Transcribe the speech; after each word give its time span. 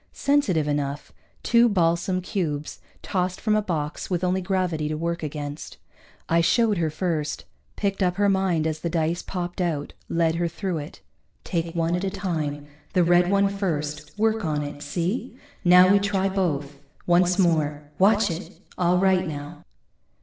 Sensitive 0.13 0.67
enough, 0.67 1.13
two 1.43 1.69
balsam 1.69 2.21
cubes, 2.21 2.79
tossed 3.03 3.39
from 3.39 3.55
a 3.55 3.61
box 3.61 4.09
with 4.09 4.23
only 4.23 4.41
gravity 4.41 4.87
to 4.89 4.97
work 4.97 5.21
against. 5.21 5.77
I 6.27 6.41
showed 6.41 6.79
her 6.79 6.89
first, 6.89 7.45
picked 7.75 8.01
up 8.01 8.15
her 8.15 8.27
mind 8.27 8.65
as 8.65 8.79
the 8.79 8.89
dice 8.89 9.21
popped 9.21 9.61
out, 9.61 9.93
led 10.09 10.37
her 10.37 10.47
through 10.47 10.79
it. 10.79 11.01
_Take 11.45 11.75
one 11.75 11.95
at 11.95 12.03
a 12.03 12.09
time, 12.09 12.65
the 12.93 13.03
red 13.03 13.29
one 13.29 13.47
first. 13.47 14.17
Work 14.17 14.43
on 14.43 14.63
it, 14.63 14.81
see? 14.81 15.37
Now 15.63 15.91
we 15.91 15.99
try 15.99 16.29
both. 16.29 16.79
Once 17.05 17.37
more 17.37 17.83
watch 17.99 18.31
it! 18.31 18.59
All 18.79 18.97
right, 18.97 19.27
now. 19.27 19.63